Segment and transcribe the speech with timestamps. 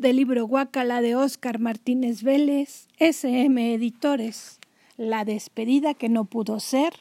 [0.00, 4.58] del libro Guacala de Óscar Martínez Vélez, SM Editores,
[4.96, 6.94] La despedida que no pudo ser,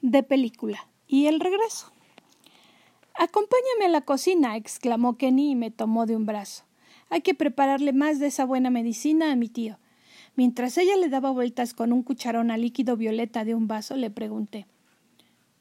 [0.00, 1.92] de película, y el regreso.
[3.14, 6.64] Acompáñame a la cocina, exclamó Kenny y me tomó de un brazo.
[7.10, 9.78] Hay que prepararle más de esa buena medicina a mi tío.
[10.34, 14.10] Mientras ella le daba vueltas con un cucharón a líquido violeta de un vaso, le
[14.10, 14.66] pregunté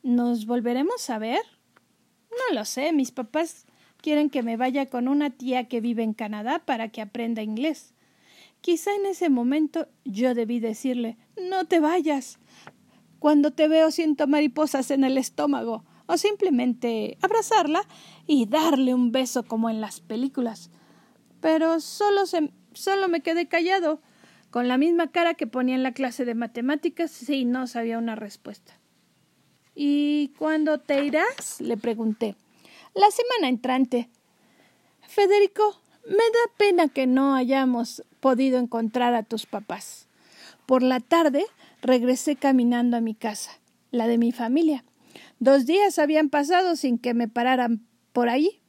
[0.01, 1.41] ¿Nos volveremos a ver?
[2.31, 3.67] No lo sé, mis papás
[4.01, 7.93] quieren que me vaya con una tía que vive en Canadá para que aprenda inglés.
[8.61, 12.39] Quizá en ese momento yo debí decirle No te vayas.
[13.19, 17.83] Cuando te veo siento mariposas en el estómago, o simplemente abrazarla
[18.27, 20.69] y darle un beso como en las películas.
[21.39, 24.01] Pero solo, se, solo me quedé callado,
[24.49, 28.15] con la misma cara que ponía en la clase de matemáticas y no sabía una
[28.15, 28.77] respuesta.
[29.73, 31.61] ¿Y cuándo te irás?
[31.61, 32.35] le pregunté.
[32.93, 34.09] La semana entrante.
[35.07, 40.07] Federico, me da pena que no hayamos podido encontrar a tus papás.
[40.65, 41.45] Por la tarde
[41.81, 43.51] regresé caminando a mi casa,
[43.91, 44.83] la de mi familia.
[45.39, 48.59] Dos días habían pasado sin que me pararan por allí.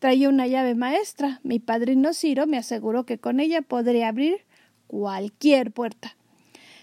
[0.00, 1.40] Traía una llave maestra.
[1.42, 4.44] Mi padrino Ciro me aseguró que con ella podría abrir
[4.86, 6.14] cualquier puerta.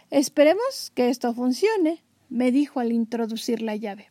[0.10, 4.10] Esperemos que esto funcione, me dijo al introducir la llave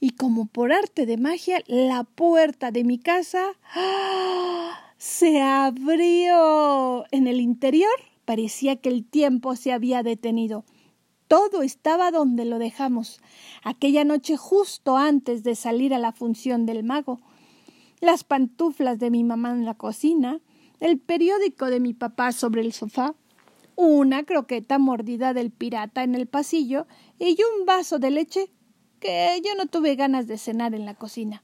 [0.00, 4.94] y como por arte de magia la puerta de mi casa ¡ah!
[4.98, 7.04] se abrió.
[7.10, 7.90] En el interior
[8.24, 10.64] parecía que el tiempo se había detenido.
[11.26, 13.20] Todo estaba donde lo dejamos,
[13.64, 17.20] aquella noche justo antes de salir a la función del mago.
[18.00, 20.40] Las pantuflas de mi mamá en la cocina,
[20.78, 23.14] el periódico de mi papá sobre el sofá,
[23.76, 26.86] una croqueta mordida del pirata en el pasillo
[27.18, 28.50] y un vaso de leche
[29.02, 31.42] que yo no tuve ganas de cenar en la cocina.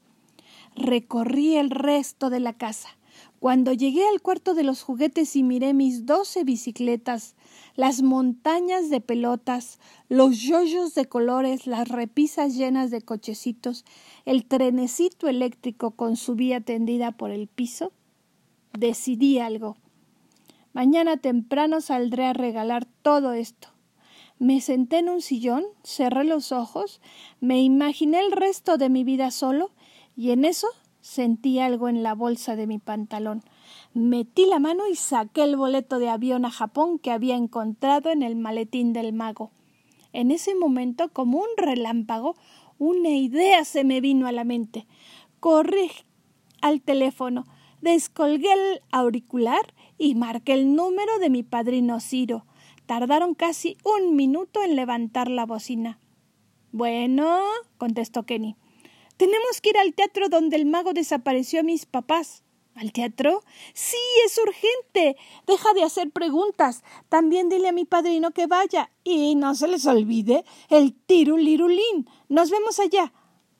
[0.77, 2.87] Recorrí el resto de la casa.
[3.41, 7.35] Cuando llegué al cuarto de los juguetes y miré mis doce bicicletas,
[7.75, 13.83] las montañas de pelotas, los yoyos de colores, las repisas llenas de cochecitos,
[14.23, 17.91] el trenecito eléctrico con su vía tendida por el piso,
[18.71, 19.75] decidí algo.
[20.71, 23.67] Mañana temprano saldré a regalar todo esto.
[24.39, 27.01] Me senté en un sillón, cerré los ojos,
[27.41, 29.71] me imaginé el resto de mi vida solo
[30.15, 30.67] y en eso
[31.01, 33.43] sentí algo en la bolsa de mi pantalón.
[33.93, 38.23] Metí la mano y saqué el boleto de avión a Japón que había encontrado en
[38.23, 39.51] el maletín del mago.
[40.13, 42.37] En ese momento, como un relámpago,
[42.77, 44.87] una idea se me vino a la mente.
[45.41, 45.91] Corrí
[46.61, 47.45] al teléfono,
[47.81, 52.45] descolgué el auricular y marqué el número de mi padrino Ciro.
[52.89, 55.99] Tardaron casi un minuto en levantar la bocina.
[56.71, 57.39] Bueno,
[57.77, 58.55] contestó Kenny.
[59.15, 62.43] Tenemos que ir al teatro donde el mago desapareció a mis papás.
[62.73, 63.43] ¿Al teatro?
[63.75, 65.21] Sí, es urgente.
[65.45, 66.83] Deja de hacer preguntas.
[67.09, 68.89] También dile a mi padrino que vaya.
[69.03, 72.09] Y no se les olvide el tirulirulín.
[72.27, 73.13] Nos vemos allá.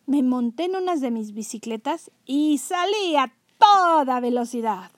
[0.08, 4.90] Me monté en unas de mis bicicletas y salí a toda velocidad.